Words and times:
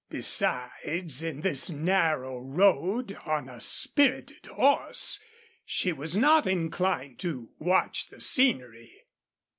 Besides, 0.09 1.21
in 1.21 1.41
this 1.41 1.69
narrow 1.69 2.39
road, 2.39 3.15
on 3.23 3.47
a 3.47 3.61
spirited 3.61 4.47
horse, 4.47 5.19
she 5.63 5.93
was 5.93 6.17
not 6.17 6.47
inclined 6.47 7.19
to 7.19 7.51
watch 7.59 8.07
the 8.09 8.19
scenery. 8.19 9.03